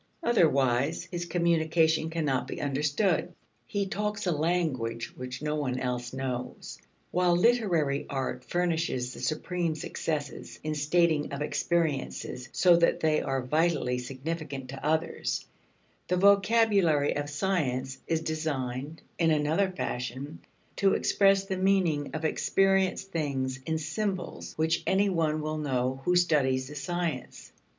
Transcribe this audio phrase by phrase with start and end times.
[0.23, 3.31] Otherwise his communication cannot be understood.
[3.67, 6.79] He talks a language which no one else knows.
[7.11, 13.43] While literary art furnishes the supreme successes in stating of experiences so that they are
[13.43, 15.45] vitally significant to others,
[16.07, 20.39] the vocabulary of science is designed, in another fashion,
[20.77, 26.15] to express the meaning of experienced things in symbols which any one will know who
[26.15, 27.51] studies the science.